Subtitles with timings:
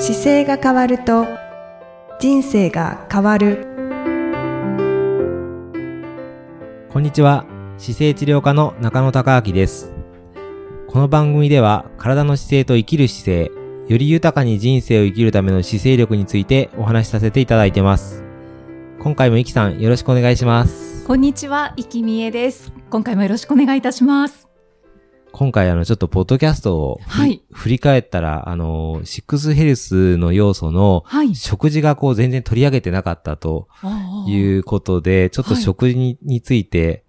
[0.00, 1.26] 姿勢が変わると
[2.20, 3.66] 人生が変わる
[6.90, 7.44] こんにちは。
[7.76, 9.92] 姿勢治療科の中野孝明です。
[10.88, 13.52] この番組では、体の姿勢と生きる姿勢、
[13.88, 18.24] より豊かに人生を生きるための姿勢力についてお話しさせていただいてます。
[19.00, 21.04] 今回もイキさん、よろしくお願いします。
[21.06, 22.72] こんにちは、いきみえです。
[22.88, 24.39] 今回もよろしくお願いいたします。
[25.32, 31.34] 今回あの、ちょっとポッドキャストを振り,、はい振り返ったら、あの、シックスヘルスの要素のはい。
[31.34, 33.68] 食事がこう全然取り上げてなかったと
[34.26, 37.04] いうことで、ちょっと食事に,、について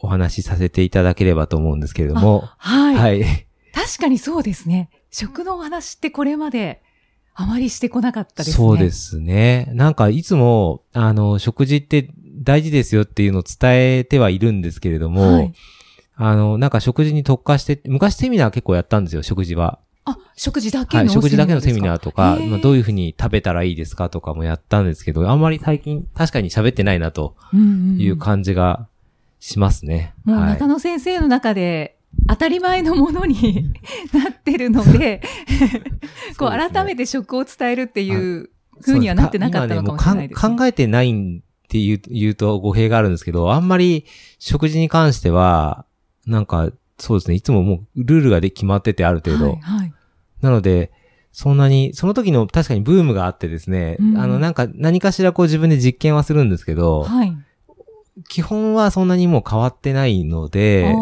[0.00, 3.46] お話しさせていただければと思うんですけれども、はい、はい。
[3.72, 4.90] 確かにそうですね。
[5.10, 6.82] 食のお話ってこれまで
[7.34, 8.56] あまりしてこなかったですね。
[8.56, 8.90] そうで。
[8.90, 9.68] すね。
[9.72, 12.10] なんかいつも、あの、食事って
[12.42, 15.52] 大事ですよっていうのを伝えてはいるんですけれども、はい。
[16.22, 19.78] あの、なんか食事に特化して、昔セミナー結構やったんですよ、食事は。
[20.04, 28.86] あ、食事だけのはい、食事だけのセミナーとか、まあ、どういうふうに食べたらいいですかとかもやったんですけど、あんまり最近確かに喋ってないなという感じが
[29.38, 30.12] しますね。
[30.26, 30.36] はい。
[30.36, 30.66] もう中。
[30.66, 31.96] 野先生の中で
[32.28, 33.72] 当たり前のものに
[34.12, 35.22] なってるので、
[36.36, 38.50] こう改めて食を伝えるっていう
[38.84, 40.58] 風にはなってなかったのかもしれないです、今ね。
[40.58, 44.04] 考えてないんって言う言うと語弊があるんですけど、あんまり
[44.38, 45.86] 食事に関しては、
[46.30, 49.52] なんか、そうですね、いつももうルールがで決まっててある程度。
[49.52, 49.92] はい、はい。
[50.40, 50.90] なので、
[51.32, 57.36] そんなに、その時の確かにブームがあってですね、うんあの、なんか何かしらこう自分で実験はするんですけど、はい。
[58.28, 60.94] 基本はそんなにもう変わってないので、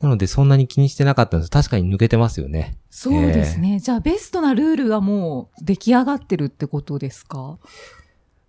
[0.00, 1.50] なのでそんなに気にしてなかったんです。
[1.50, 2.76] 確かに抜けてますよね。
[2.90, 3.80] そうですね。
[3.80, 7.58] じゃあ、ベストなルールはもう出来上がってるってことですか？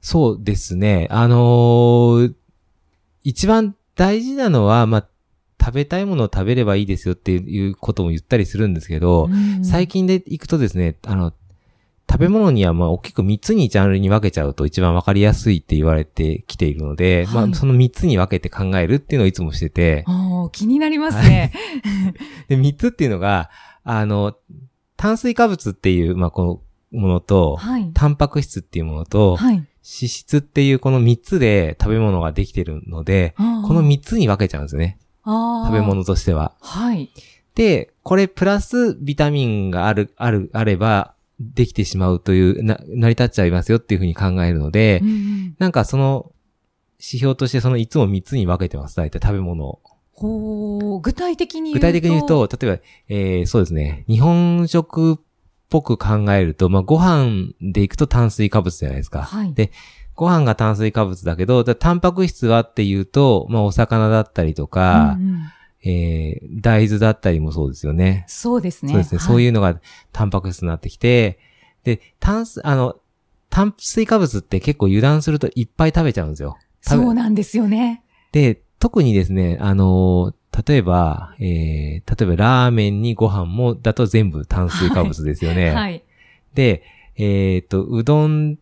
[0.02, 1.08] そうですね。
[1.10, 2.34] あのー
[3.24, 5.08] 一番大事なのは、まあ、
[5.62, 11.34] 食べたいものを食べればいいですよっていうことも言ったりするんですけど、うん最近で行くとですね、あの、
[12.12, 20.04] 食べ物にはまあ大きく3つにジャンルに分けちゃうと一番分かりやすいって言われてきているので、はいまあその3つに分けて考えるっていうのをいつもしてて、
[20.52, 21.54] 気になりますね。
[22.50, 23.50] で、3つっていうのが、
[23.84, 24.36] あの、
[24.98, 27.92] 炭水化物っていう、まあこのものと、はい。
[27.94, 29.56] タンパク質っていうものと、はい。
[29.56, 35.00] 脂質っていうこの3つで食べ物ができてるので、ここの3つに分けちゃうんですね。
[35.26, 36.54] 食食べ物としては。
[36.62, 37.12] はい。
[37.56, 46.32] で、これプラスビタミンがある、ある、あれば、できてしまうという、な、成り立っちゃいますよっていうふうに考えるので、うんうんなんかその、
[46.98, 48.96] 指標としてそのいつも3つに分けてます。
[48.96, 49.80] 大体食べ物を。
[50.14, 51.88] ほう、具体的に言う具と。
[51.88, 54.06] 体的に言うと、例えば、えー、そうですね。
[54.08, 55.18] 日本食っ
[55.70, 59.24] ぽく考えると、まあ、ご飯でいくと炭水化物じゃないですか。
[59.24, 59.54] はい。
[59.54, 59.72] で
[60.22, 65.42] ご飯が炭水化物だけど、だタンパク質はっていうと、まあ、お魚だったりとか、うんうん
[65.84, 68.24] えー、大豆だったりもそうですよね。
[68.28, 68.92] そうですね。
[68.92, 69.20] そうですね。
[69.20, 69.82] そういううのが
[70.12, 71.40] タンパク質になってきて、
[71.84, 72.98] で、炭水、あの、
[73.50, 76.56] 炭水化物って結構油断するといっぱい食べちゃうんですよ。
[76.82, 78.04] そうなんですよね。
[78.32, 80.34] で、特にですね、あのー
[80.68, 85.72] 例えば、えー、例えばラーメンにご飯も、だと全部炭水化物ですよね。
[85.74, 86.04] はい。
[86.54, 86.84] で、
[87.16, 88.58] えっ、と、うどん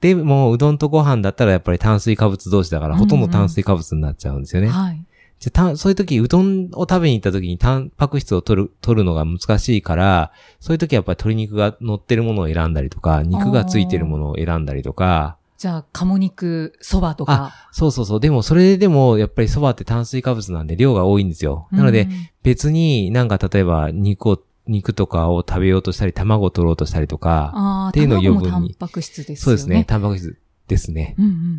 [0.00, 4.68] でも、うどんとご飯だったらやっぱり炭水化物同士だから、うんうんほとんど炭水化物になっちゃうんですよね。
[4.68, 5.04] はい。
[5.38, 17.52] じゃたそういう時、うどんを食べに行った時にタンパク質を取る、取るのが難しいから、そういう時はやっぱり鶏肉が乗ってるものを選んだりとか、肉がついてるものを選んだりとか、じゃあ、鴨肉、そばとか。
[17.70, 18.20] そうそうそう。
[18.20, 21.68] でも、それでも、やっぱり蕎麦って炭水化物なんで量が多いんですよ。
[21.70, 22.10] なので、うん
[22.42, 29.36] 別になんか例えば肉を、肉とかを食べようとしたり、卵を取ろうとしたりとか、っていうのを余分にタンパク質ですよね。
[29.36, 29.84] そうですね。。
[29.84, 31.14] タンパク質ですね。
[31.18, 31.58] うんうん。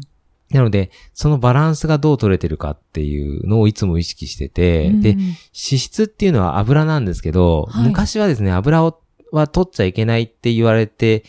[0.51, 8.99] なので、そのバランスがどう取れてるかっていうのをいつも意識してて、で、うんうん脂質っていうのは油なんですけど、はい昔はですね、油を
[9.31, 11.23] は取っちゃいけないって言われて、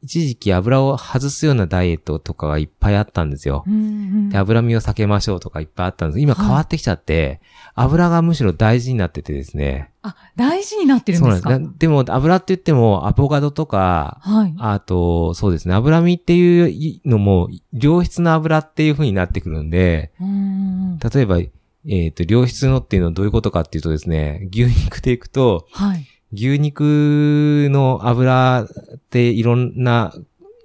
[0.00, 3.64] 一時期油を外すようなダイエットとかがいっぱいあったんですよ。
[3.66, 6.20] うんうんで、脂身を避けましょうとかいっぱいあったんです。
[6.20, 7.40] 今はい変わってきちゃって、
[7.74, 9.90] 油がむしろ大事になっててですね。
[10.02, 11.50] あ、大事になってるんそうですか？
[11.50, 11.72] なんです。
[11.72, 14.54] なでも、油って言っても、アボカドとか、はい。
[14.58, 21.38] あと、そうですね、脂身っていうのも、良質な油っていう風になってくるんで、うんうん例えば、
[21.86, 26.06] えっ、と、良質のっていうのはどういうことかっていうとですね、牛肉でいくと、はい。
[26.32, 28.68] 牛肉の油っ
[29.10, 30.12] ていろんな、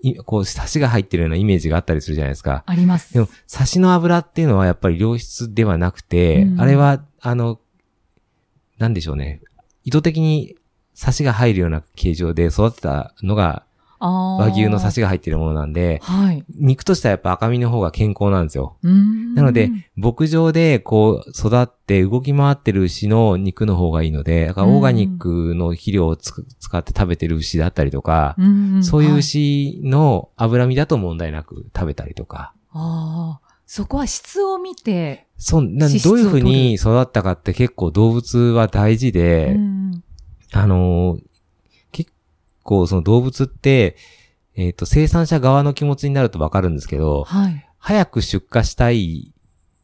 [0.01, 2.63] いこう、サシが入ってるようなイメージがあったりするじゃないですか。
[2.65, 3.13] あります。
[3.13, 7.59] でも、サシの油っていうのはやっぱり良質ではなくて、うんあれは、あの、
[8.77, 9.41] なんでしょうね。
[9.85, 10.55] 意図的に
[10.93, 13.65] サシが入るような形状で育てたのが、
[14.09, 16.43] 和牛のサシが入ってるものなんで、はい。
[16.55, 18.77] 肉としてはやっぱ赤身の方が健康なんですよ。
[18.81, 26.41] なので、牧場でこう育って動き回ってる牛の肉の方がいいので、だからオーガニックの肥料を使
[26.77, 28.83] って食べてる牛だったりとか、んん。
[28.83, 40.03] そういうは牛の脂身だと問題なく食べたりとか、ああ、そこは質を見て、そんなどういうふうに育ったかって結構動物は大事で、うん
[40.51, 41.32] あのー結
[42.63, 43.95] 構その動物って、
[44.55, 47.69] えっ、と、生産者側の気持ちになるとわかるんですけど、はい。
[47.79, 49.33] 早く出荷したい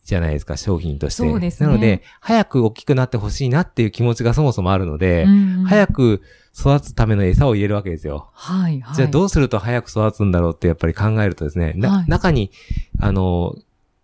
[0.06, 1.24] じゃないですか、商品として。
[1.24, 6.22] そうですねなので、早く大きくなってほしいなっていう気持ちがそもそもあるので、うん早く
[6.58, 8.30] 育つための餌を入れるわけですよ。
[8.34, 8.96] はい、はい。
[8.96, 12.52] じゃあどうすると早く育つんだろうってやっぱり考えるとですね、なはい中に、
[13.00, 13.56] あの、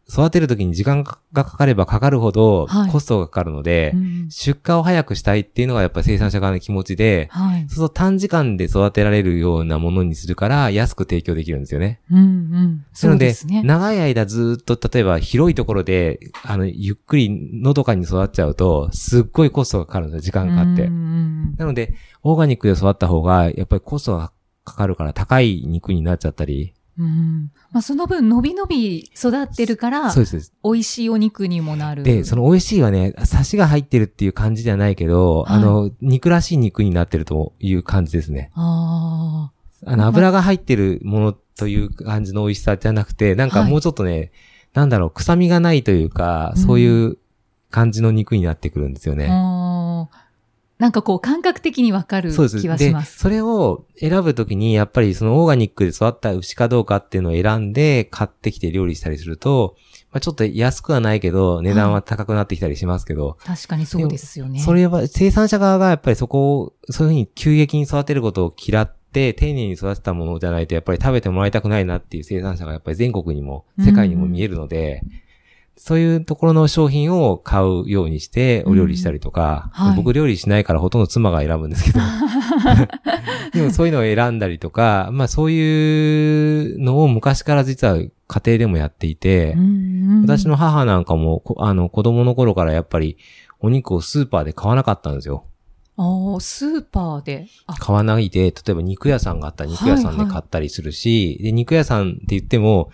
[0.07, 7.61] 育てるときに時間がかかればかかるほどはいコストがかかるので、うん出荷を早くしたいっていうのがやっぱり生産者側の気持ちで、はい。
[7.61, 11.99] そうすると短時間で育てられるようなものにするから安く提供できるんですよね。
[12.11, 12.85] うんうん。
[12.93, 13.61] そなので、うですね。
[13.63, 20.89] 長い間ずっと、例えば広いところで、あの、ゆっくりのどかに育っちゃうと、すっごいコストがかかるんですよ、時間かかって。
[20.89, 21.93] なので、
[22.23, 24.31] オーガニックで育った方が、やっぱりコストが
[24.63, 26.73] かかるから高い肉になっちゃったり。
[26.97, 30.53] うんまあ、その分、伸び伸び育ってるから、そうです。
[30.63, 32.03] 美味しいお肉にもなる。
[32.03, 38.51] で、その美味しいはね、サシが入ってるっていう感じではないけど、はいあの、肉らしい肉になってるという感じですね。
[38.55, 39.51] あ
[39.85, 44.31] あの、油が入ってるものという感じの美味しさじゃなくて、なんかはいもうちょっとね、
[44.73, 47.17] なんだろう、臭みがないというか、うんそういう
[47.71, 49.27] 感じの肉になってくるんですよあ、ね。
[49.29, 49.54] あー
[50.77, 52.31] なんかこう、感覚的にわかる。
[52.33, 52.99] 気はしま。
[52.99, 59.77] ですそれを選ぶときに、やっぱりそのオーガニックで育った牛かどうかっていうのを選んで買ってきて料理したりすると、
[60.11, 64.59] まあ、ちょっと安くはないけど、値段は高くなってきたりしますけど、確かにそうですよね。
[64.59, 75.03] それは生産者側がやっぱりそこを、そういうふうに急激に育てることを嫌って、丁寧に育てたものじゃないと、やっぱり食べてもらいたくないなっていう生産者がやっぱり全国にも、世界にも見えるので、
[75.77, 79.85] そういうところの商品を買うようにして、お料理したりとか、うん。
[79.87, 79.95] はい。
[79.97, 81.99] 僕料理しないからほとんど妻が選ぶんですけど、
[83.53, 88.09] でもそういうのを選んだりとか、まあそういうのを昔から実は家
[88.45, 90.21] 庭でもやっていて、うんうん。
[90.23, 93.17] 私の母なんかも、こあの、子供の頃からやっぱり、
[93.59, 95.43] お肉をスーパーで買わなかったんですよ。
[95.97, 97.47] ああ、スーパーで？
[97.67, 102.89] あ、買わないで、例えば肉屋さんがあったら肉屋さんで買ったりするし、で、肉屋さんって言っても、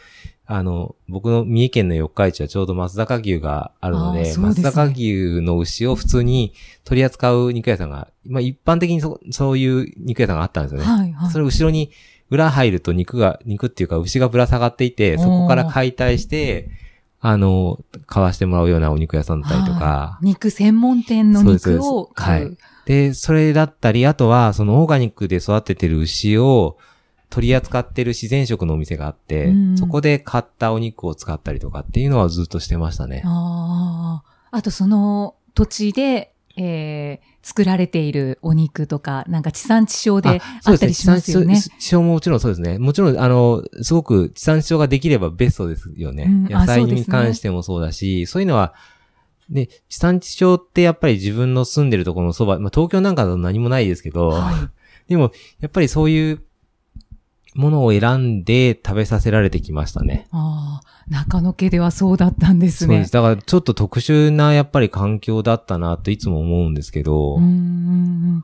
[0.54, 6.54] あの、僕の三重県の四日市はちょうど松坂牛があるので、ですね松坂牛の牛を普通に
[6.84, 10.86] 取り扱う肉屋さんが、まあ一般的にそそういう肉屋さんがあったんですよね。
[10.86, 11.32] はいはい。
[11.32, 11.92] それ後ろに
[12.30, 16.70] 裏入ると肉が、肉っていうか牛がぶら下がっていて、そこから解体して、
[17.22, 22.46] あの、買わしてもらうようなお肉屋さんだったりとかは、い肉専門店の肉を買う。
[22.48, 26.78] はいで、それだったり、あとは、そのオーガニックで育ててる牛を
[27.32, 33.24] 取り扱ってる自然食のお店があって、うんそこで買ったお肉を使ったりとかっていうのはずっとしてましたね。
[33.26, 34.58] ああ。
[34.58, 41.56] あとその土地で、えー、作られているお肉とか、なんか地産地消であったりしますよね。
[41.56, 42.78] 地産地消ももちろんそうですね。
[42.78, 46.26] もちろん、あの、すごく地産地消ができればベストですよね。
[46.28, 48.74] うんあ野菜に関してもそうだし、そういうのは、
[49.50, 54.70] で、地産地消ってやっぱり自分の住んでるところのそば、まあ東京なんかだと何もないですけど、は
[55.08, 55.32] でも、
[55.62, 56.42] やっぱりそういう
[57.56, 60.28] ものを選んで食べさせられてきましたね。
[60.32, 62.96] ああ、中野家ではそうだったんですね。
[62.96, 63.12] そうです。
[63.12, 68.44] だからちょっと特殊なやっぱり環境だったなといつも思うんですけど、うん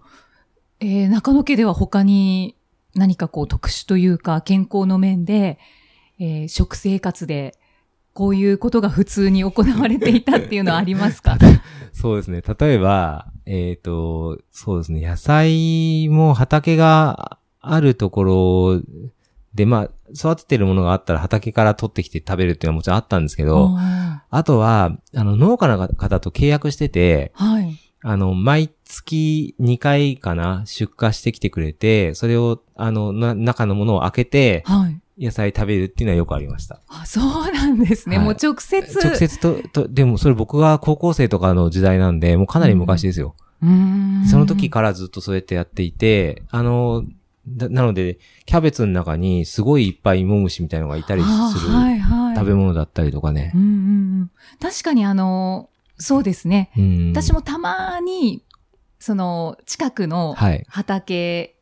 [0.79, 2.55] えー中野家では他に
[2.96, 5.58] 何かこう特殊というか健康の面で、
[6.20, 7.58] えー食生活で
[8.13, 11.38] こういうことが普通に行われていたっていうのはありますか？
[11.93, 12.41] そうですね。
[12.60, 15.01] 例えば、えっ、と、そうですね。
[15.08, 17.38] 野菜も畑が
[17.74, 18.81] あるところ
[19.53, 27.77] で、まあ、育ててるものがあったら畑から取ってきて食べるっていうのはもちろんあったんですけど、ああとは、あの、農家の方と契約してて、ーはい。
[28.03, 35.01] あの、毎月2回かな、出荷してきてくれて、それを、あの、な、中のものを開けて、はい。
[35.19, 36.79] 野菜食べるっていうのはよくありました。
[36.88, 38.17] あ、そうなんですね。
[38.17, 39.00] はいもう直接。
[39.00, 43.36] 直接と、と、でもそれ僕が高校生とかの時代なんで、もうかなり昔ですよ。
[43.63, 44.25] うーん。
[44.27, 47.09] その時からずっとそうやってやっていて、あの、だ
[47.56, 52.36] なので、キャベツの中にすごいいっぱい芋虫みたいのがいたりするあーはいはい。
[52.36, 53.58] 食べ物だったりとかねう。
[53.58, 53.72] んうんう
[54.25, 54.32] ん。
[54.60, 56.72] 確かにあの、そうですね。
[56.77, 58.44] うん私もたまに、
[59.00, 60.66] その、近くのはい。
[60.68, 61.56] 畑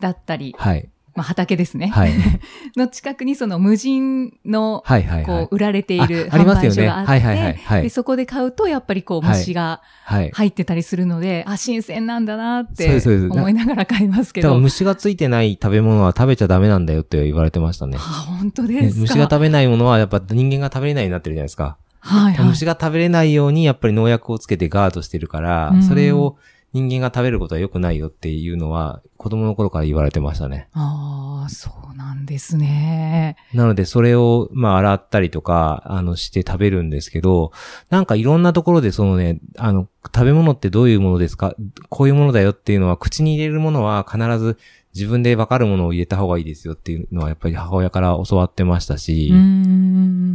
[0.00, 0.88] だったり、はい。
[1.14, 1.88] まあ、畑ですね。
[1.88, 2.12] はい。
[2.76, 5.46] の近くにその無人の、はいはいはい。
[5.46, 6.70] こう、売られている販あありますよね。
[6.70, 7.54] 売所があって、はいはいはい。
[7.54, 7.82] はい。
[7.82, 10.30] でそこで買うと、やっぱりこう、はい虫がはい。
[10.32, 13.00] 入ってたりするので、あ、新鮮なんだなって
[13.30, 14.58] 思いながら買いますけど。
[14.58, 17.96] 虫がついてない食べ物は食べちゃダメなんだよって言われてましたね。
[17.98, 19.00] あ、本当ねですか？
[19.02, 21.76] 虫が食べないものはやっぱ人間が食べれないようになってるじゃないですか。
[22.00, 22.46] はいはい。
[22.48, 26.36] 虫が食べれないようにやっぱり農薬をつけてガードしてるから、うんそれを
[26.72, 30.68] 人間が食べることは良くないよっていうのは子供の頃から言われてましたね。
[30.72, 33.36] ああ、そうなんですね。
[33.52, 37.52] なのでそれをまあ洗ったりとか、あのして食べるんですけど、
[37.90, 41.54] なんかいろんなところでそのね、あの、食べ物ってどういうものですか？
[41.88, 44.58] こういうものだよっていうのは口に入れるものは必ず
[44.94, 49.32] 自分でわかるものを入れた方がいいですよっていうのはやっぱり母親から教わってましたし。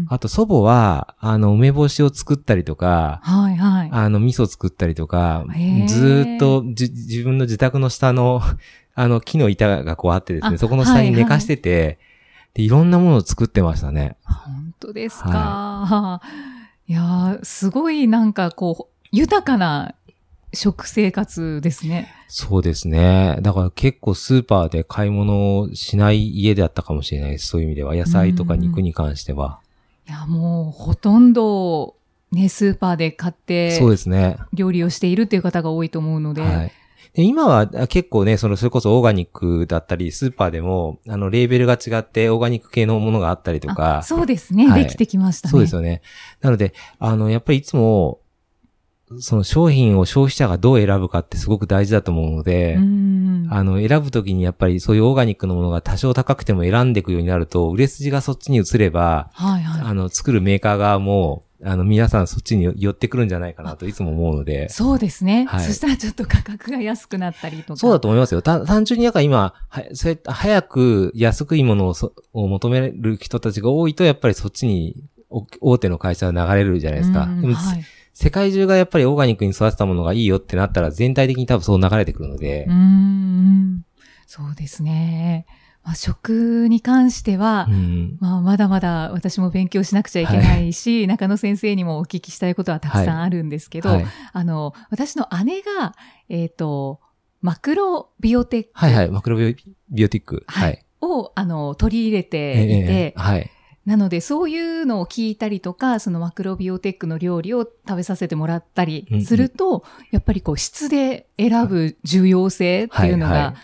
[0.09, 3.89] あと祖母は、あの、梅干しを作ったりとか、はいはい。
[3.91, 5.45] あの、味噌作ったりとか
[5.87, 8.41] ずーっとじ自分の自宅の下の、
[8.95, 11.99] あの、木の板がこうあってですね、あそこの下に寝かしてて、
[12.55, 14.17] で、いろんなものを作ってましたね。
[14.23, 16.21] 本当ですか。
[16.87, 19.93] い、やーすごいなんかこう、豊かな
[20.57, 22.13] 食生活ですね。
[22.27, 23.37] そうですね。
[23.41, 27.47] だから結構スーパーで買い物をしない家だったかもしれないです。
[27.47, 27.95] そういう意味では。
[27.95, 29.59] 野菜とか肉に関しては。
[30.07, 31.95] いや、もうほとんど、
[32.31, 34.37] ね、スーパーで買ってそうですね。
[34.53, 36.41] 料理をしているっていう方が多いと思うので。
[36.41, 36.71] はい。
[37.13, 45.51] で今はあ結構ね、その、それこそオーガニックだったり、スーパーでも、あの、レーベルが違って、オーガニック系のものがあったりとかあ、そうですね、はいできてきましたね。
[45.51, 46.01] そうですよね。
[46.41, 48.19] なので、あの、やっぱりいつも、
[49.19, 53.47] その商品を消費者がどう選ぶかってすごく大事だと思うので、うん。
[53.49, 59.81] あの、選ぶときにやっぱりそういうオーガニックのものが多少高くても選んでいくようになると、売れ筋がそっちに移れば、はいはい。
[59.81, 64.67] あの、作るメーカー側も、あの、皆さんそっちに寄ってくるんじゃないかなといつも思うので。
[64.69, 67.77] そうですね、はいそしたらちょっと価格が安くなったりとか。
[67.77, 68.41] そうだと思いますよ。
[68.41, 77.21] た単純になんか今、はそうやって早く安くいいものをそを求める人たちが多いと、やっぱりそっちにお大手の会社は流れるじゃないですか。
[77.21, 77.83] はい。
[78.19, 82.73] 世界中がやっぱりオーガニックに育てたものがいいよってなったら全体的に多分そう流れてくるのでうー。
[82.73, 83.85] ん。
[84.25, 85.45] そうですね。
[85.83, 95.93] まあ、食に関しては、うんまあ、まだまだ私も勉強しなくちゃいけないし、中野先生にもお聞きしたいことはたくさんあるんですけど、はいあの、私の姉が、
[96.27, 96.99] えっ、と、
[97.41, 99.11] マクロビオテックはいはい。
[99.11, 99.53] マクロビオ
[99.91, 100.43] ビオティック。
[100.47, 101.05] ははいい。
[101.05, 103.51] を、あの、取り入れていええて、ええはい。
[103.87, 113.55] なので、そういうのを聞いたりとか、そのマクロビオテックの料理を食べさせてもらったりすると、やっぱりこう質で選ぶ重要性っていうのがはいはい、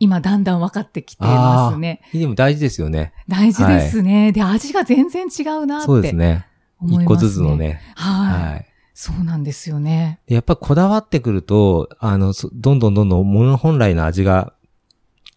[0.00, 2.02] 今だんだん分かってきてますね。
[2.12, 3.14] でも大事ですよね。
[3.26, 4.32] 大事ですね。
[4.32, 6.46] で、味が全然違うなってそうですね。
[6.86, 7.56] 一個ずつの。
[7.56, 7.80] ね。
[7.94, 8.66] はい、はい。
[8.92, 10.20] そうなんですよね。
[10.26, 14.52] でやっぱりこだわってくると、あの、そどんどんどんどん物本来の味が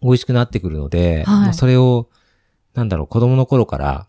[0.01, 2.09] 美味しくなってくるので、はいまあそれを、
[2.73, 4.07] なんだろう、子供の頃から。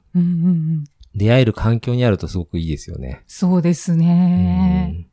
[1.15, 3.23] 出会える環境にあるとすごくいいですよね。
[3.27, 4.87] そうですうね。
[4.87, 5.07] ん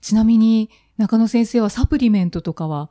[0.00, 2.90] ちなみに、中野先生はサプリメントとかは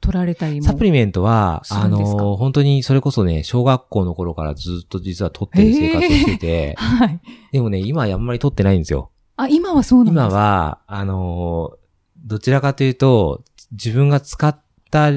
[0.00, 0.66] 取られたりも。
[0.66, 7.20] サプリメントは、あの、本当にそれこそね、小学校の頃からずっと実は取ってる生活をしてて、はい。
[7.52, 9.10] でもね、今はあんまり取ってないんですよ。
[9.36, 10.26] あ、今はそうなんですか？
[10.26, 11.84] 今は、あのー
[12.26, 13.42] どちらかというと、
[13.72, 14.58] 自分が使っ
[14.90, 15.10] た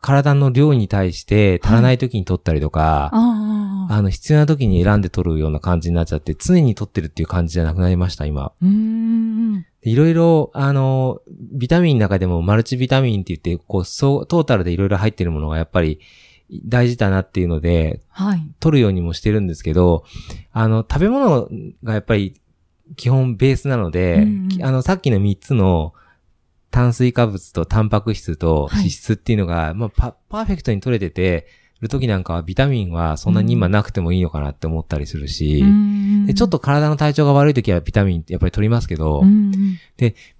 [0.00, 3.94] 体の量に対して足らない時に取ったりとか、ああ。
[3.94, 8.52] あの、必要な時に選んで取るような感じになっちゃって、常に取ってるっていう感じじゃなくなりました、今。
[9.82, 11.20] いろいろ、あの、
[11.52, 16.00] ビタミンの中でもマルチビタミンって言って、こう、そう、トータルでいろいろ入ってるものがやっぱり
[16.64, 18.40] 大事だなっていうので、はい。
[18.60, 20.04] 取るようにもしてるんですけど、
[20.52, 21.48] あの、食べ物
[21.82, 22.40] がやっぱり
[22.96, 25.92] 基本ベースなので、うんうんきあの、さっきの3つの
[26.70, 31.46] 炭水化物とタンパク質とはい脂質っていうのが、まあパ、パーフェクトに取れてて、
[31.80, 35.64] る時なんかはビタミンはそんなに今なくてもいいのかなって思ったりするし、
[36.26, 39.48] でちょっと、と体の体調が悪い時はビタミンってやっぱり取りますけど、うん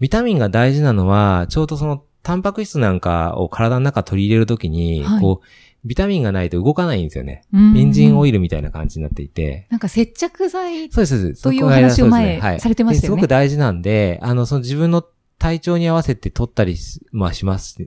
[0.00, 5.46] ビタミンが大事なのは、ちょうどそのタンパク質なんかを体の中取り入れるときに、はいこう、
[5.84, 7.42] ビタミンがないと動かないんですよね。
[7.52, 8.38] うんエンジンオイル。
[8.38, 9.66] ルみたいな感じになっていて。
[9.70, 11.42] なんか接着剤、そうです、そうです。
[11.42, 15.04] という話を前ねはいされてましたよねですごく大事なんで、あの、その自分の
[15.38, 17.78] 体調に合わせて取ったりし、まあします。
[17.78, 17.84] で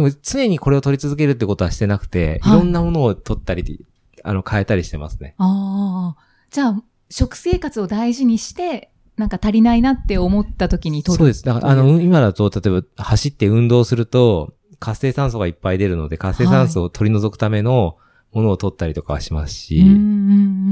[0.00, 3.84] も常にこれを取り続けるってことはしてなくて、はいいろんなものを取ったり、
[4.22, 5.34] あの、変えたりしてますね。
[5.38, 6.22] ああ。
[6.50, 11.18] じゃあ、食生活を大事にして、なんか足りないなって思った時に取る。
[11.18, 11.44] そうです。
[11.44, 17.96] だから、あの、今だと、例えば走って運動すると、活性酸素がいっぱい出るので、活性酸素を取り除くための
[18.32, 19.96] ものを取ったりとかはしますし、うんうんう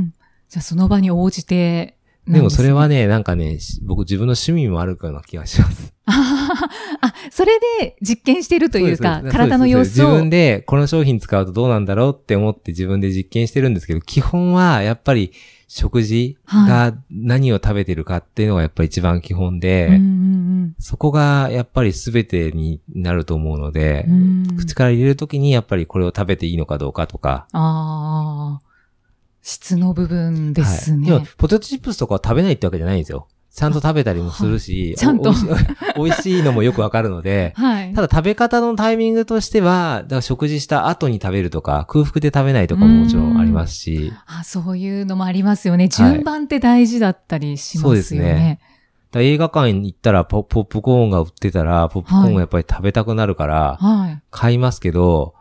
[0.01, 0.15] ん。
[0.49, 2.93] じゃあ、その場に応じて、でもそれはね。
[2.93, 5.93] ね、なんかね、し僕自分の趣味もあるような気がします。
[6.07, 6.13] あ
[7.01, 10.07] あ、それで実験してるというか体の様子を。
[10.09, 15.33] 自分でこの商品使うとどうなんだろうって思って自分で実験してるんですけど、基本はやっぱり
[15.69, 19.99] 食事が何を食べてるかっていうのがやっぱり一番基本で、
[20.79, 24.07] そこがやっぱり全てになると思うので、
[24.59, 27.47] 口から入れるときにやっぱりこれを食べていいのかどうかとか。
[29.43, 31.11] 質の部分ですね。
[31.11, 33.29] はい、でも、ポテトチップスとかは食べないってわけじゃないんですよ。
[33.55, 35.31] ちゃんと食べたりもするし、あちゃんと
[35.97, 37.93] お美味 しいのもよくわかるので、はい。
[37.93, 45.89] ただ食べ方のタイミングとしては、だから食事した後に食べるとか、空腹で食べないとかももちろんありますし、あそういうのもありますよね。
[45.89, 47.91] 順番って大事だったりしますよね。
[47.91, 48.59] そうですね
[49.15, 54.23] 映画館に行ったらポポップコーンが売ってたら、ポップコーンをやっぱり食べたくなるから、はい。
[54.31, 55.35] 買いますけど、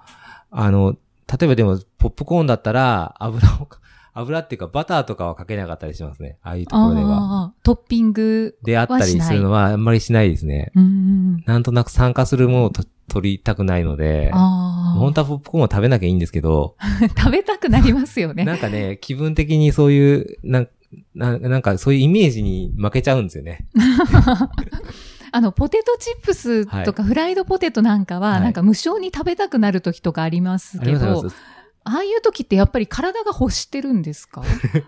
[0.50, 0.98] あの、
[1.32, 3.70] 例えばでも、ポップコーンだったら、油を、
[4.14, 6.38] 油っていうかバターとかはかけなかったりしますね。
[6.44, 7.54] ああいうところでは。
[7.64, 8.58] トッピング。
[8.64, 10.72] であったりするのはあんまりしないですね。
[10.76, 11.44] うんうん。
[11.46, 16.88] なんとなく参加するものをと取りたくないので、あ本当はポップコーンを食べなきゃいいんですけど、あ。
[17.18, 18.46] 食べたくなりますよね。
[18.46, 20.70] なんかね、気分的にそういう、なん
[21.16, 23.66] ななんかそういうイメージに負けちゃうんですよね。
[25.34, 31.36] あの、ポテトチップスとかフライドポテトなんかは、はいなんか無償に食べたくなる時とかありますけどあります
[31.84, 31.92] あ。
[31.92, 34.44] ああいう時ってやっぱり体が欲してるんですか？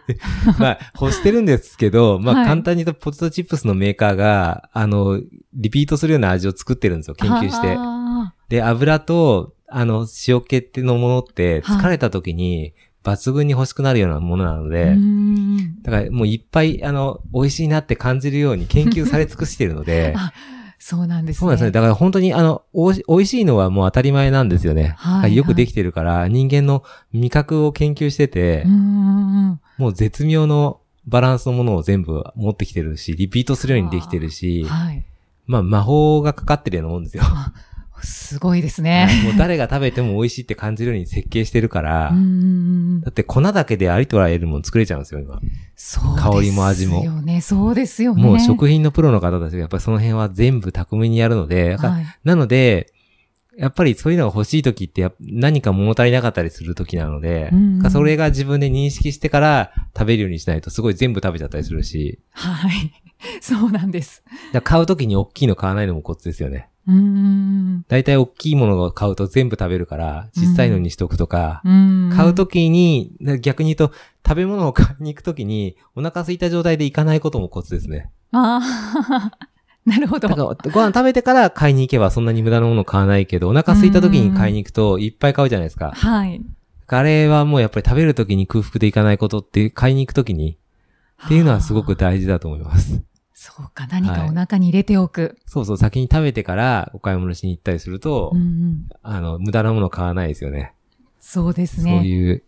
[0.60, 5.20] まあ、欲してるんですけど、まあ、はい簡単に言うとポテトチップスのメーカーが、あの、
[5.54, 7.76] リピートするような味を作ってるんですよ、研究して。
[7.78, 12.74] あで、油と、あの、塩気ってのものって、はい疲れた時に、
[13.04, 14.96] 抜群に欲しくなるようなものなのーで、
[15.82, 20.32] だからもういっぱい、あの、美味しいなって感じるように研究され尽くしているので、 あ
[20.86, 21.40] そうなんですね。
[21.40, 21.72] そうなんですね。
[21.72, 24.96] だから本当に、あの、お美味しいのはもう当たり前なんですよね。
[24.98, 29.62] はいだからよくできてるから、人間の味覚を研究しててうー、ん。
[29.78, 35.06] もう絶妙のバランスのものを全部持ってきてるし、リピートするようにできてるし、はい。
[35.46, 37.24] まあ魔法がかかってるようなもんですよ。
[38.06, 39.08] すごいですはね。
[39.22, 42.14] いもう誰が食べても美味しいって感じるように設計してるから、
[43.02, 45.40] だって粉だけでありとあらゆるもの作れちゃうんですよ、今。
[45.76, 47.42] そう香りも味もですよね。
[47.42, 48.24] そうですよね。
[48.24, 52.06] もう食品のプロの方たちがやっぱりその辺は全部巧みにやるので、はい。
[52.24, 52.94] なので、
[53.58, 62.92] やっぱりそういうのが欲しい時って何か物足りなかったりする時なので、うんうんそれが自分で認識してから食べるようにしないとすごい全部食べちゃったりするし、はい。
[63.42, 64.24] そうなんです。
[64.64, 66.70] 買う時に大きいの買わないのもコツですよね。
[66.88, 67.86] うーん。
[67.88, 72.10] だいたい大きいものを買うと全部食べるから、小さいのにしとくとか、うーん。
[72.12, 78.10] 買う時に、逆に言うと、食べ物を買いに行く時に、お腹空いた状態で行かないこともコツですね。
[78.32, 79.32] ああ。
[79.86, 80.30] なるほど。
[80.30, 80.36] ご
[80.80, 85.92] 飯食べてから買いに行けばそんなに無駄なもの買わないけど、お腹空いた時に買いに行くといっぱい買うじゃないですか。
[85.94, 86.42] はい。
[86.88, 90.58] あれはもうやっぱり食べる時に空腹で行かないことって、買いに行く時に、
[91.26, 93.02] っていうのはすごく大事だと思います。
[93.46, 95.38] そうか、何かお腹に入れておく。
[95.46, 98.90] そうそう、先に食べてからお買い物しに行ったりすると、うんうん。
[99.02, 100.74] あの、無駄なもの買わないですよね。
[101.20, 102.08] そうですそうね。
[102.08, 102.42] いう、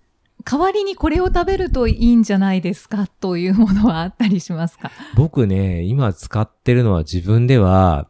[0.45, 4.89] 代わりにこれを食べるといいんじゃないですかというものはあったりしますか？
[5.17, 8.07] 僕ね、今使ってるのは自分では、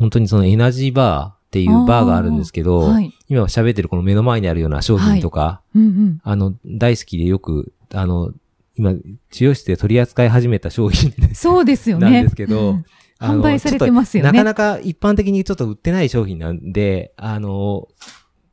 [0.00, 3.14] 本当にそのエナジーバーっていうバーがあるんですけど、はい。
[3.28, 6.20] 今喋ってるこの目の前にあるような商品とか、うんうん。
[6.24, 8.32] あの、大好きでよく、あの、
[8.78, 8.94] 今、
[9.30, 11.42] 治療室で取り扱い始めた商品です。
[11.42, 12.10] そうですよね。
[12.10, 12.78] なんですけど
[13.20, 17.88] 販売されてますよねなかなか一般的にちょっと売ってない商品なんで、あの、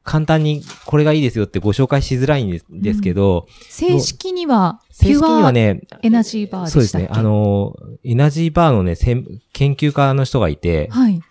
[0.04, 7.08] 簡単にこれがいいですよってご紹介しづらいんですけど、正式には、正式にはね、エナジーバーでそうですね。
[7.12, 11.22] あの、エナジーバーのね、専研究家の人がいて、はい。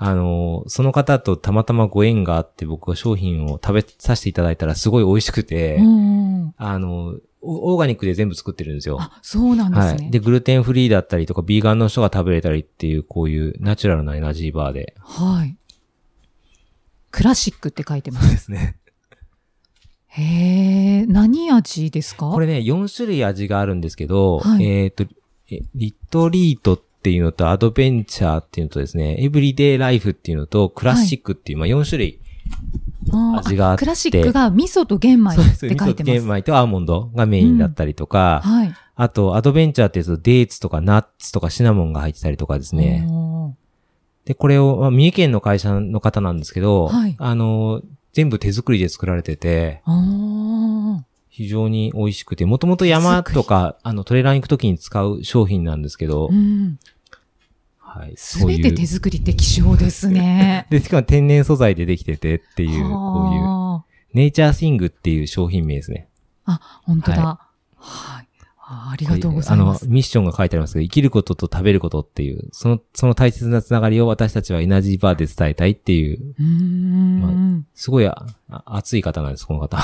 [0.00, 6.54] あの、その方とたまたまご縁があって僕は商品を食べさせていただいたらすごい美味しくて、うん。
[6.56, 8.98] あの、オオーガニックで全部作ってるんですよ。
[9.00, 10.02] あ、そうなんですね。
[10.02, 10.10] はい。
[10.12, 14.94] で、グルテンフリーだったりとか、ビーガンの人が食べれたりっていう、こういうナチュラルなエナジーバーで。
[15.00, 15.56] はい。
[17.10, 18.30] クラシックって書いてます。
[18.30, 18.76] ですね。
[20.06, 22.30] へえ、何味ですか？
[22.30, 25.04] これね、4種類味があるんですけど、はいえっ、と、
[25.50, 32.20] えリトリートっていうのと、アドベンチャーっていうのとですね、エブリデイライフっていうのと、クラシックっていう、まあ4種類。
[33.38, 36.02] 味があってクラシックが味噌と玄米って書いて味噌ます。
[36.04, 38.74] 玄米とアーモンドがメインだったりとか、はい。
[38.96, 43.08] あと、アドベンチャーっていうと、デーツとかナッツとかシナモンが入ってたりとかですね。
[44.24, 47.80] で、これを、まあ、三重県の会社の方なんですけど、はいあの、
[48.12, 49.82] 全部手作りで作られてて、
[51.38, 56.80] 非常に美味しくて、もともと山とか、あの、トレーラーに行くときに使う商品なんですけど、うん。
[57.78, 58.14] はい。
[58.16, 58.84] すべて手。
[58.88, 60.66] 作りって希少ですね。
[60.70, 66.08] で、しかも天然素材でできててっていう、こういう、はネイチャーシングっていう商品名ですね。
[66.44, 67.16] ああ、本当だ。
[67.76, 68.24] はい。
[68.24, 68.27] あ
[68.70, 77.66] ありがとうございまあのす。、ミッションが書いてありますけど、生きることと食べることっていう、その、その大切なつながりを私たちはエナジーバーで伝えたいっていう、うーん。
[77.74, 79.78] すごいああ熱い方なんです、この方。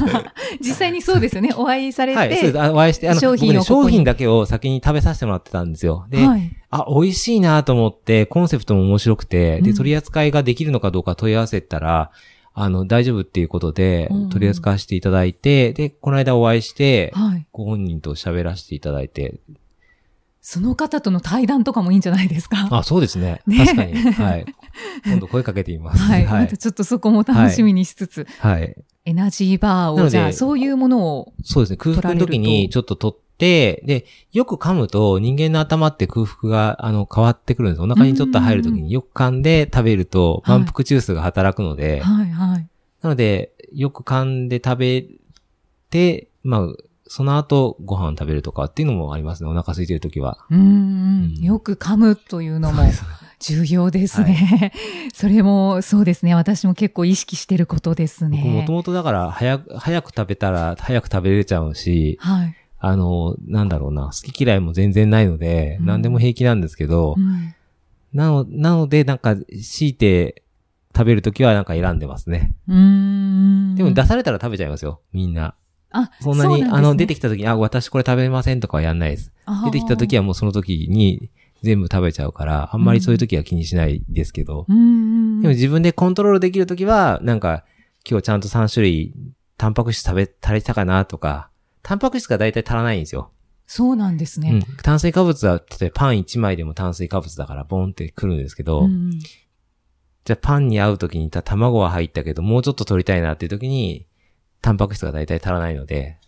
[0.60, 1.54] 実際にそうですよね。
[1.56, 2.18] お会いされて。
[2.18, 2.60] はい、そうです。
[2.60, 6.06] あお会いして、あの、商品ね、商品だけを先に食べさせてもらってたんですよ。
[6.10, 6.52] で、はい。
[6.68, 12.10] あ、美味しいなと思って、コンセプトも面白くて、で、うん取り扱いができるのかどうか問い合わせたら、
[12.58, 17.46] あの、大丈夫っていうことでうんうん、取り扱わせていただいて、で、この間お会いして、はい。
[17.52, 19.40] ご本人と喋らせていただいて、
[20.40, 22.68] その方との対談とかもいいんじゃないですか？
[22.70, 23.42] あ、そうですね。
[23.46, 23.94] ね確かに。
[23.94, 24.46] はい。
[25.04, 26.02] 今度声かけてみます。
[26.02, 26.24] はい。
[26.24, 26.56] はいまた。
[26.56, 28.74] ちょっとそこも楽しみにしつつ、はい。
[29.06, 31.76] エナジーバーを、じゃあ、そういうものを、そうですね。
[31.76, 37.82] 空腹の時にちょっと取って、で、よく噛むと人間の頭って空腹が、あの、変わってくるんです。
[37.82, 42.68] お腹にちょっと入る時によく噛んで食べるとはい満腹中枢が働くので、はい、はい。
[43.00, 45.06] なので、よく噛んで食べ
[45.90, 49.48] て、まあ、その後ご飯食べるとかっていうのもありますね。
[49.48, 50.38] お腹空いてる時は。
[50.50, 50.62] うーんう
[51.40, 52.82] んよく噛むというのも
[53.38, 54.72] 重要ですね。
[55.12, 56.34] それも、そうですね。
[56.34, 58.40] 私も結構意識してることですね。
[58.42, 62.54] 僕もともとだから、早く、早く食べたら早く食べれちゃうし、はい。
[62.78, 67.54] あの、なんだろうな、好き嫌いも全然ないので、うん何でも平気なんですけど、うん
[68.12, 70.42] なの、なので、なんか、強いて
[70.96, 72.54] 食べるときはなんか選んでますね。
[72.66, 73.74] うーん。
[73.74, 75.54] でも出されたら食べちゃいますよ、みんな。
[75.90, 79.32] あ、そんなに、うですねあの、出てきたときに、あ、私これ食べれませんとかはやんないです。
[79.66, 81.30] 出てきたときは、はもうその時に
[81.62, 84.66] 全部食べちゃうから、あんまりそういうときは気にしないですけど。
[84.68, 87.64] うんうんでも自分でコントロールできるときは、なんか、
[88.08, 89.14] 今日ちゃんと3種類、
[89.58, 91.50] タンパク質食べ、足りたかなとか、
[91.82, 93.32] タンパク質が大体足らないんですよ。
[93.66, 94.50] そうなんですね。
[94.50, 94.76] うん。
[94.82, 99.20] 炭水化物は、例えばパン1枚でも炭水化物だから、ボンってくるんですけど、うん
[100.26, 104.06] じゃあパンに合うときにた卵は入ったけど、もうちょっと取りたいなっていうときに、
[104.60, 106.18] タンパク質が大体足らないので、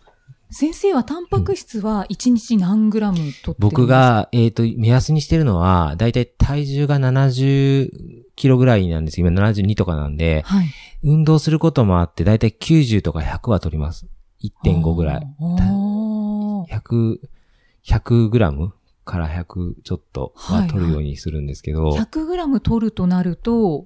[0.51, 3.55] 先生はタンパク質は1日何グラム取ってるんですか？
[3.59, 7.91] 僕、が、えっ、と、目安にしてるのは、大体体重が70
[8.35, 10.67] キロぐらいなんです今72とかなんで、はい。
[11.03, 14.07] 運動することもあって、大体90とか100は取ります。
[14.43, 15.27] 1.5ぐらい。
[15.39, 16.67] おー。
[16.81, 17.17] 100、
[17.85, 18.73] 100グラム
[19.05, 23.85] から100ちょっとは取るようにするんですけど、100グラム取るとなると、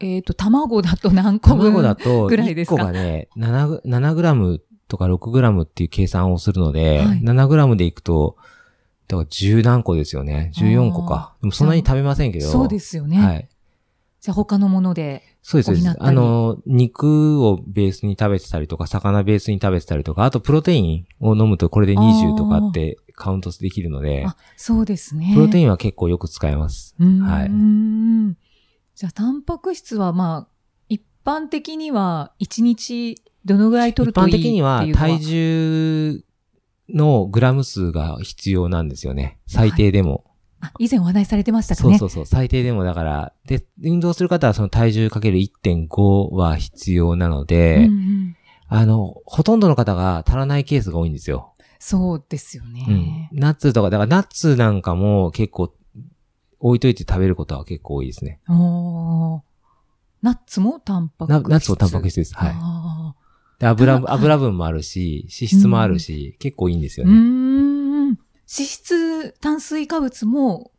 [0.00, 2.76] えっ、と、卵だと何個分卵だと、1ぐらいですか？
[2.78, 8.36] 個がね、7グ、7グラムとか6グラムっていう計算をするので、はい7グラムでいくと、
[9.06, 10.52] だから10何個ですよね。
[10.56, 11.34] 14個か。
[11.40, 12.46] でもそんなに食べませんけど。
[12.46, 13.18] そうですよね。
[13.18, 13.48] はい。
[14.20, 15.22] じゃあ他のもので。
[15.42, 15.96] そうですそうです。
[15.98, 25.32] あの、肉をベースに食べてたりとか、魚ベースに食べてたりとか、あとプロテインを飲むとこれで20とかってカウントできるので、あ、そうですね。
[25.34, 26.94] プロテインは結構よく使えます。
[26.98, 28.38] はい
[28.98, 30.52] じゃあ、タンパク質はまあ、
[30.88, 36.24] 一般的には1日どのぐらい取る一といいっていうの般的には体重
[36.88, 39.38] のグラム数が必要なんですよね。
[39.46, 40.24] 最低でも。
[40.60, 41.98] あ、以前お話しされてましたかね？
[41.98, 42.26] そうそうそう。
[42.26, 48.36] 最低でもだから、で、運動する方はその体重かける1.5は必要なので、うんうん
[48.70, 51.54] あの、ほとんどの方が足らないケースが多いんですよ。
[51.78, 53.30] そうですようんね。。
[53.32, 55.72] ナッツとか、だからナッツなんかも結構
[56.60, 58.40] 置いといて食べることは結構多いですね。
[58.48, 59.40] おー
[60.20, 62.34] ナッツもタンパク質ナナッツもタンパク質です。
[62.34, 62.54] はい。
[63.60, 67.12] あで油、た油分もあるし、脂質もあるし、結構いいんですよね。
[67.12, 68.16] 脂
[68.46, 70.70] 質、炭水化物も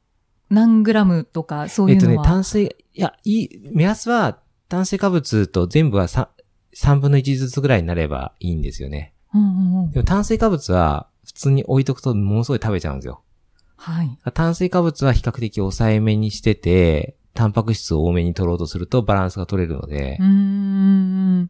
[0.49, 2.27] 何グラムとかそうえっとね、いうのは。
[2.27, 6.27] 炭水、いや、いい、目安は炭水化物と全部は 3,
[6.75, 9.13] 3分の1ずつぐらいになればいいんですよね。
[9.33, 13.21] うんうんうんでも炭水化物は普通に置いとくとものすごい食べちゃうんですよ。
[13.75, 14.17] はい。
[14.33, 21.49] 炭水化物は比較的抑えめにしてて、タンパク質を多めに取ろうとするとバランスが取れるのでう、ーん。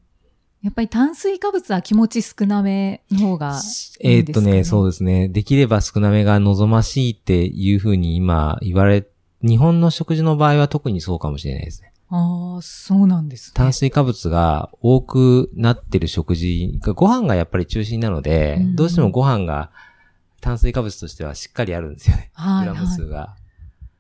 [0.62, 5.30] やっぱり炭水化物は気持ち少なめの方がいいんですか、ね、えーっとね、そうですね。
[5.30, 9.08] できれば少なめが望ましいっていうふうに今言われ、
[9.42, 11.94] 日本の食事の場合は特にそうかもしれないですね。
[12.10, 13.54] ああ、そうなんですね。
[13.56, 19.72] 炭水化物が多くなってる食事が、ご飯がやっぱり中心なので、うんどうしてもご飯が
[20.42, 22.32] 炭水化物としてはしっかりあるんですよね。
[22.34, 23.12] はい、グラム数はい。
[23.12, 23.36] が。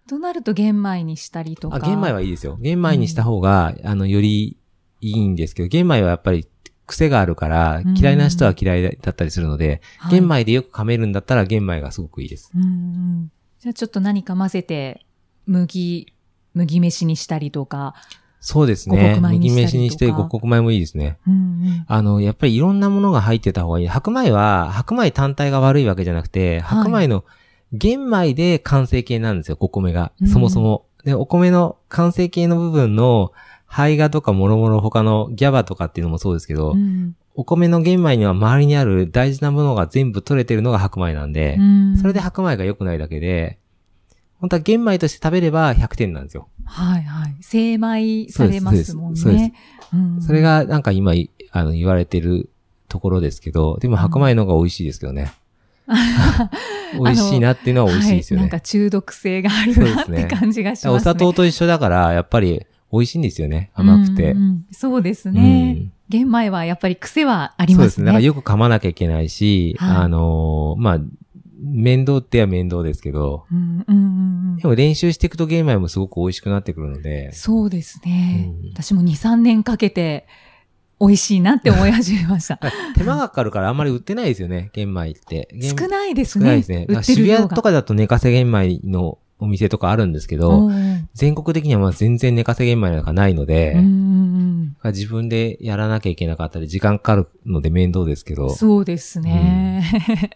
[0.08, 1.76] となると玄米にしたりとか。
[1.76, 2.58] あ、玄米はいいですよ。
[2.60, 4.58] 玄米にした方が、あの、より
[5.02, 6.48] いいんですけど、玄米はやっぱり
[6.90, 12.52] 癖があるからうん、嫌いな人は嫌いだったりするので、はい玄米でよく噛めるんだったら玄米がすごくいいです。
[12.56, 13.32] うんうん。
[13.60, 15.06] じゃあちょっと何か混ぜて、
[15.46, 16.14] 麦、
[16.54, 17.94] 麦飯にしたりとか。
[18.42, 19.20] そうですね。
[19.22, 21.18] 麦飯にして五穀米もいいですね。
[21.28, 21.86] うんうん。
[21.88, 23.88] あの、やっぱりいろんなものが入ってた方がいい。
[23.88, 27.26] 白米は、白米単体が悪いわけじゃなくて、はい白米の
[27.74, 30.28] 玄米で完成形なんですよ、お米がうん。
[30.28, 30.86] そもそも。
[31.04, 33.34] で、お米の完成形の部分の、
[33.70, 43.60] 胚芽とかもろもろ他のギャバとかっていうのもそうですけど、うんお米の玄米には周りにある大事なものが全部取れてるのが白米なんで、うんそれで白米が良くないだけで、
[44.42, 46.50] 本当は玄米として食べれば100点なんですよ。
[46.66, 47.38] はいはい。
[47.40, 49.54] 精米されますもんそうですね。
[49.94, 52.50] うんそれ、がなんか今いあの言われてる
[52.90, 55.32] ところですけど、でも白米の方が美味しいですけどね。
[57.00, 58.44] 美味しいなっていうのは美味しいですよね。
[58.44, 58.52] はい。
[58.52, 60.94] なんか中毒性があるなって感じがしますね。
[60.94, 63.72] お砂糖と一緒だから、やっぱり美味しいんですよね。
[63.74, 64.32] 甘くて。
[64.32, 65.74] うんうんそうですうね。
[65.74, 68.06] ん玄米はやっぱり癖はありそうですね。
[68.06, 68.06] ますね。
[68.06, 71.00] だからよく噛まなきゃいけないし、はいあのーまあ、
[71.62, 78.52] 面倒っては面倒ですけど、うんうんうんうんでも練習していくと玄米もすごく美味しくなってくるので、そうですね。
[78.64, 80.28] うん私も2、3年かけて
[81.00, 82.60] 美味しいなって思い始めました。
[82.98, 85.48] 手間がかかるからあんまり売ってないですよね、玄米って。
[85.54, 86.44] 玄少ないですね。
[86.44, 86.88] 少ないですね。
[87.04, 87.28] 渋。
[87.28, 99.84] 谷とかだと寝かせ玄米のお店とかあるんですけど、うん全国的にはまあ全然寝かせ玄米なんかないので、うんうん自分でやらなきゃいけなかったり、時間かかるので面倒ですけど、そうですね。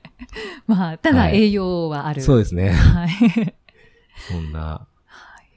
[0.68, 2.22] まあ、ただはい栄養はある。
[2.22, 2.72] そうですね。
[2.72, 3.10] はい。
[4.30, 4.88] そんな。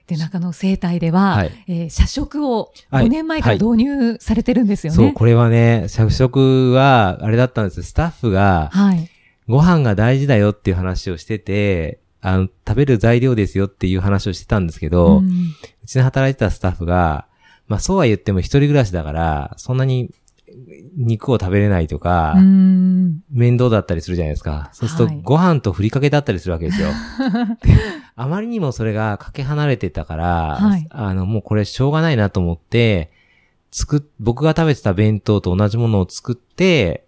[0.07, 4.97] で、中野生態では、はいえー社食をはい5年前から導入されてるんですよね。
[4.97, 7.83] そう、これはね、社食は、あれだったんですよ。
[7.83, 9.11] スタッフが、はい。
[9.49, 15.55] ご飯が大事だよっていう話をしてて、あの、食べる材料ですよっていう話をしてたんですけど、ううん
[15.87, 17.29] ちで働いてたスタッフが、
[17.69, 20.11] まあそうは言っても一人暮らしだから、そんなに
[20.97, 23.23] 肉を食べれないとか、うん。
[23.31, 24.71] 面倒だったりするじゃないですか。
[24.73, 26.89] そうするとはいご飯とふりかけだったりするわけですよ。
[27.63, 27.73] で
[28.17, 33.13] あまりにもそれがかけ離れてたから、はいあの、もうこれしょうがないなと思って、
[33.71, 37.07] 作っ、僕が食べてた弁当と同じものを作って、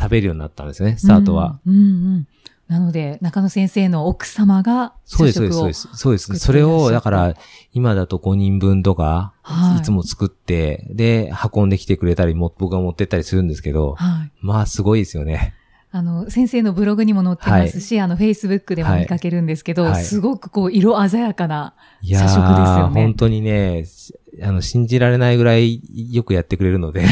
[0.00, 1.60] 食べるようになったんですね、スタートは。
[1.66, 1.74] うん。
[1.74, 1.84] うんう
[2.20, 2.26] ん
[2.70, 5.88] なので、中野先生の奥様がそうです、そう社です、そうです。
[5.96, 6.38] そうです。
[6.38, 7.34] それを、だから、
[7.72, 14.32] 今だと5人分とか、はいいつも作って、で、運んできてくれたり、も僕が持ってったりするんですけど、はい。
[14.40, 15.52] まあ、すごいですよね。
[15.90, 21.74] あの、先生のブログにも載ってますし、あの、フェイスブックでも見かけるんですけど、はいすごくこう、色鮮やかな。
[22.04, 27.04] 社食ですー、よね本当にね、しあの、信じられないぐらいよくやってくれるので、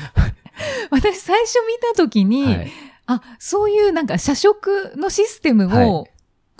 [0.90, 2.70] 私、最初見たときに、はい。
[3.14, 6.04] あ、そういうなんか社食のシステムを、は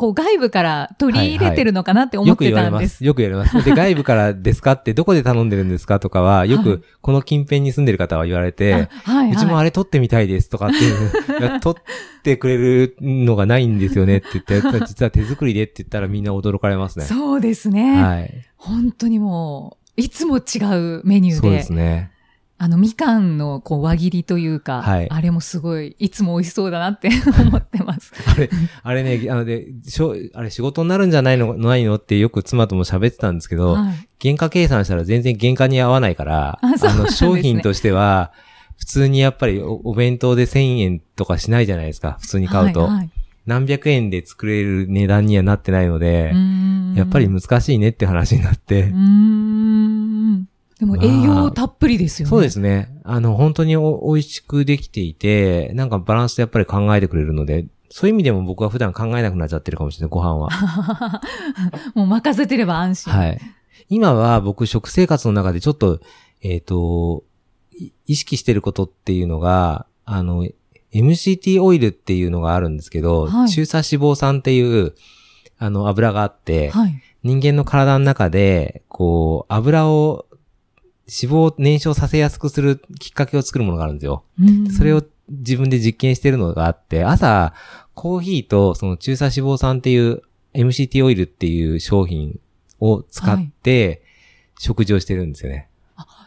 [0.01, 2.81] こう外部から取り入れてるのかなって思よくって言われます。
[2.81, 3.05] たんです。
[3.05, 3.63] よく言われます。
[3.63, 9.33] で、外部からですかって、どこで頼んでるんですかとかは、よはいく、この近辺に住んでる方は言われて、あはい、はい。
[9.33, 11.75] うちもあれ撮ってみたいですとかっていう、いや撮っ
[12.23, 17.05] てくれるのがないんですよねって言って、実は手作りでって言ったらみんな驚かれますね。
[17.05, 18.03] そうですね。
[18.03, 18.31] はい。
[18.57, 22.11] 本当にもう、いつも違うメニューで、そうですね。
[22.62, 27.09] あの、みかんのこう輪切りというか、はいあれもすごい、いつも美味しそうだなって
[27.40, 28.12] 思ってます。
[28.27, 28.51] あれ、
[28.83, 38.33] あれね、あので、しょあれ仕事になるんじゃないの、ないのってよく妻とも喋ってたんですけど、はい原価計算したら全然原価に合わないから、あそうなんの、商品としては、
[38.77, 42.83] 普通にやっぱりおお弁当で1000円とかしないじゃないですか、普通に買うと。
[42.83, 43.11] はいはい
[43.46, 46.33] 何百円で作れる値段にはなってないので
[46.94, 48.92] やっぱり難しいねって話になって。
[50.81, 52.31] でもまあ栄養たっぷりですよね。
[52.31, 52.88] そうですね。
[53.05, 61.21] あの、本当にお美味しくできていて、なんかバランスでやっぱり考えてくれるので、そういう意味でも僕は普段考えなくなっちゃってるかもしれない、ご飯は。
[61.95, 63.12] もう任せてれば安心。
[63.12, 63.40] はい。
[63.90, 66.01] 今は僕食生活の中でちょっと、
[66.43, 67.25] えっ、と、
[67.77, 70.47] い意識してることっていうのが、あの、
[70.93, 74.95] MCT オイルっていうのがあるんですけど、はい中鎖脂肪酸っていう、
[75.59, 77.03] あの、油があって、はい。
[77.23, 80.25] 人間の体の中で、こう、油を、
[81.11, 84.25] 脂肪を燃焼させやすくするきっかけを作るものがあるんですよ。
[84.40, 87.55] うんそれを自分で実験してるのがあって、朝、
[87.94, 90.23] コーヒーとその中鎖脂肪酸っていう
[90.55, 92.40] MCT オイルっていう商品
[92.81, 94.03] を使って
[94.59, 95.68] 食事をしてるんですよね。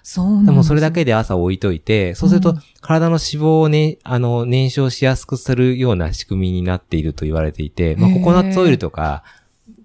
[0.04, 9.24] そうなんですでもそれだけで朝置いといて、そうするとうん体の脂肪をね、あの、燃焼しやすくするような仕組みになっていると言われていて、まあココナッツオイルとか、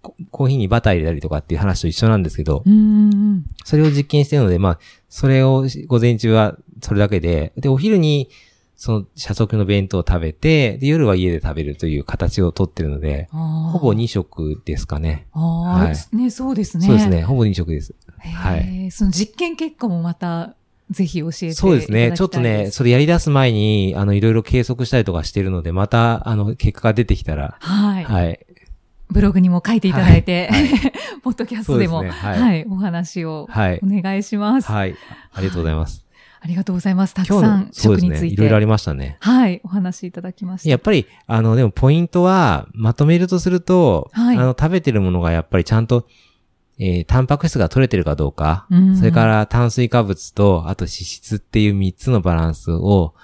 [0.03, 2.65] ココーヒーにバター入れたりとかっていう話と一緒なんですけど。
[3.65, 8.31] それを実験してるので、まあ、それを午前中はそれだけで、で、お昼に、
[8.77, 13.39] その、社食の弁当を食べて、で、夜は家で食べるという形をとってるので、ほ
[13.71, 15.27] ほぼ2食ですかね。
[15.33, 15.43] ああ、
[15.87, 16.87] はいね、そうですね。
[16.87, 17.25] そうですね。
[17.25, 17.95] ほぼ2食です。
[18.21, 20.55] はいその実験結果もまた、
[20.91, 21.55] ぜひ教えていただきたい。
[21.55, 22.13] そうですね。
[22.13, 28.05] ちょっとね、それやり出す前に、あの、いろいろ計測したりとかしてるので、また、あの、結果が出てきたら、はい。
[28.05, 28.47] はい。
[29.11, 30.69] ブログにも書いていただいて、はい
[31.23, 33.87] ポッドキャストでも、ねはいはい、お話をはいお。
[33.87, 34.71] 願いします。
[34.71, 34.95] はい。
[35.33, 36.05] ありがとうございます。
[36.41, 37.15] ありがとうございます。
[37.15, 37.69] たくさん。
[37.73, 38.35] 食について。
[38.35, 39.17] いろいろありましたね。
[39.21, 40.71] はい、お話しいただきました。
[40.71, 46.07] やっぱり、あの、でもポイントは、まとめるとすると、はいあの、食べてるものがやっぱりちゃんと
[46.79, 53.15] えータンパク質が取れてるかどうか、うんそれから炭水化物と、あと脂質っていう3つのバランスを、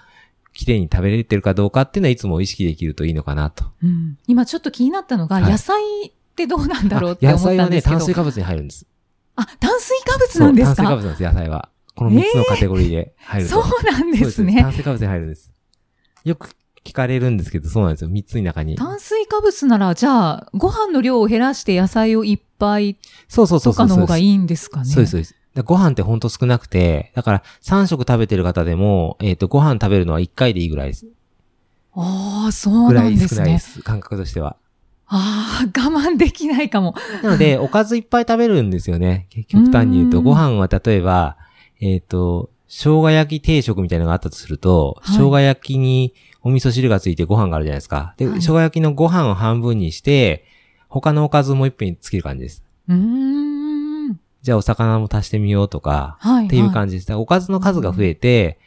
[0.54, 3.64] きれいに食べれてるかどうかっていうのは、いつも意識できるといいのかなと。
[3.82, 7.98] うん今ちょっと気になったのが、はい野菜ってどうなんだろうって思ったんですけど。
[7.98, 8.86] 炭水化物に入るんです。
[9.36, 10.76] あ、炭水化物なんですか？
[10.76, 11.68] 炭水化物なんです、野菜は。
[11.96, 13.62] この3つのカテゴリーで入ると。
[13.62, 14.72] そうなんですそうね炭。
[14.72, 15.52] 水化物に入るんです。
[16.24, 16.50] よく
[16.84, 18.10] 聞かれるんですけど、そうなんですよ。
[18.10, 18.76] 3つの中に。
[18.76, 23.86] 炭水化物なら、じゃあ、ご飯の量を減らして野菜をいっぱいそうそうそうそう。
[23.88, 24.24] とかの方がいい。
[24.26, 24.86] いんですかね？
[24.86, 25.34] そうです、そうです。
[25.54, 31.06] だからご飯ってほんと少なくて、だから3食食べてる方でも、えっ、と、ご飯食べるのは1回でいいぐらいです。
[31.94, 33.38] ああ、そうぐらないんですね。
[33.38, 33.82] 少ないです。
[33.82, 34.56] 感覚としては。
[35.06, 36.94] ああ、我慢できないかも。
[37.22, 39.28] なので、 おかずいっぱい食べるんですよね。
[39.48, 41.36] 極端に言うと、うんご飯は例えば、
[41.80, 48.14] えっ、と、生姜焼き定食みたいなのがあったとすると、はい生姜焼きにお味噌汁がついてご飯があるじゃないですか。
[48.16, 50.44] で、はい生姜焼きのご飯を半分にして、
[50.88, 52.64] 他のおかずも一品につける感じです。
[52.88, 53.43] うーん。
[54.44, 56.46] じゃあお魚も足してみようとか、はい。
[56.46, 56.70] っていうじ。
[56.74, 57.06] 感じです。
[57.06, 58.58] だからおかずの数が増えて、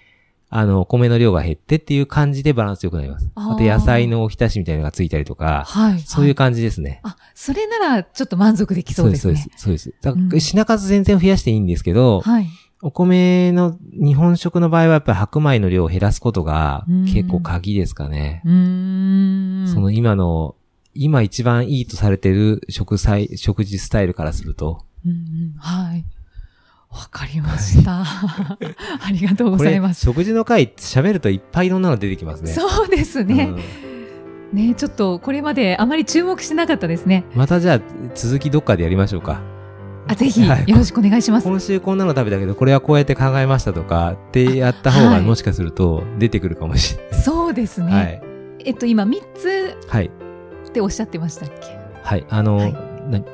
[0.50, 3.30] あの、お米の量が減ってっていう感じでバランス良くなります。
[3.36, 6.00] あと野菜のおひたしみたいなのがついたりとか、はい。
[6.00, 7.00] そういうは感じですね。
[7.04, 9.36] あ、それなら、ちょっと満足できそうですね。
[9.36, 9.64] そうです。
[9.64, 9.94] そうです。
[10.02, 12.48] だかうんら品数全然増やしていいんですけど、はい。
[12.82, 18.42] お米の日本食の場合はやっぱり白米の量を減らすことがうん結構鍵ですかね。
[18.46, 19.68] うーん。
[19.68, 20.56] その今の、
[20.94, 24.87] 今一番いいとされてる食材、食事スタイルからすると。
[25.06, 26.06] うんうんはい。
[26.90, 28.02] わかりました。
[28.02, 28.58] あ
[29.12, 30.06] りがとうございます。
[30.06, 32.52] 食事の回喋るといっぱいいろんなの出てきますね。
[32.54, 33.46] そうですね。
[33.46, 33.60] うん
[34.54, 37.26] ねちょっとこれまであまり注目してなかったですね。
[37.36, 37.82] またじゃあ
[38.16, 39.42] 続きどっかでやりましょうか。
[40.08, 41.48] あ、ぜひ、はいよろしくお願いします。
[41.48, 47.22] 今週こんなの食べたけど、これはこうやって考えましたとかってやった方はいがもしかすると出てくるかもしれない。
[47.22, 47.92] そうですね。
[47.92, 48.22] はい。
[48.64, 50.06] えっと、今3つはい。
[50.06, 51.78] っておっしゃってましたっけ？
[52.02, 52.26] はい。
[52.30, 52.74] あの、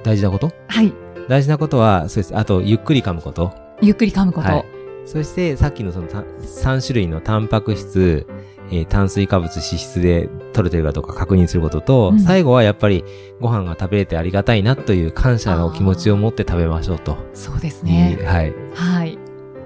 [0.03, 0.51] 大事なこと？
[0.67, 0.91] はい。
[1.29, 2.37] 大事なことは、そうです。
[2.37, 3.53] あと、ゆっくり噛むこと。
[3.81, 4.47] ゆっくり噛むこと。
[4.47, 4.65] はい。
[5.05, 8.25] そして、さっきのそのた3種類のタンパク質、
[8.71, 13.03] えー炭水化物、脂質で取れてるかどうか確認することと、うん最後はやっぱり
[13.41, 17.17] ご飯が食べれてありがたいなという感謝の気持ちを持って食べましょうと。
[17.33, 18.25] そうですいねう。
[18.25, 18.53] はい。
[18.73, 19.17] はい。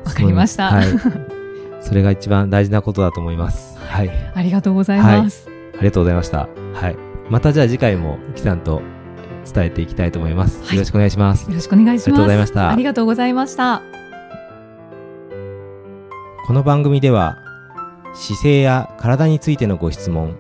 [0.04, 0.72] わかりました。
[0.72, 0.86] はい。
[1.82, 3.78] それが一番大事なことだと思います。
[3.78, 4.10] はい。
[4.34, 5.48] ありがとうございます。
[5.48, 6.50] ありがとうございました。
[6.74, 6.98] はい。
[7.30, 8.82] またじゃあ次回も、キさんと
[9.52, 10.64] 伝えていきたいと思います。
[10.64, 11.48] はいよろしくお願いします。
[11.50, 12.22] よろしくお願いします。
[12.22, 13.98] ありがとうございましたありがとうございました。
[16.48, 17.38] この番組では
[18.14, 20.40] 姿勢や体についてのご質問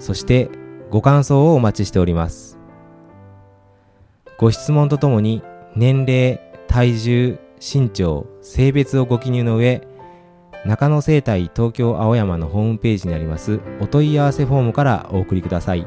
[0.00, 0.50] そして
[0.90, 2.58] ご感想をお待ちしております
[4.38, 5.40] ご質問とともに
[5.76, 9.86] 年齢体重身長性別をご記入の上
[10.66, 15.86] 中野生態東京青山のホームページにありますお問い合わせフォームからお送りください